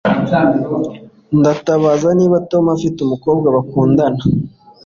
[1.39, 4.21] Ndabaza niba Tom afite umukobwa bakundana